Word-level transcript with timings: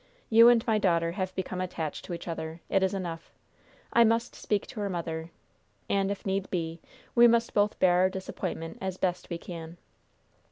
You 0.31 0.49
and 0.49 0.65
my 0.65 0.79
daughter 0.79 1.11
have 1.11 1.35
become 1.35 1.61
attached 1.61 2.05
to 2.05 2.13
each 2.15 2.27
other. 2.27 2.59
It 2.69 2.81
is 2.81 2.95
enough. 2.95 3.31
I 3.93 4.03
must 4.03 4.33
speak 4.33 4.65
to 4.65 4.79
her 4.79 4.89
mother, 4.89 5.29
and, 5.87 6.09
if 6.09 6.25
need 6.25 6.49
be, 6.49 6.81
we 7.13 7.27
must 7.27 7.53
both 7.53 7.77
bear 7.77 7.99
our 7.99 8.09
disappointment 8.09 8.79
as 8.81 8.95
we 8.97 9.01
best 9.01 9.27
can." 9.41 9.77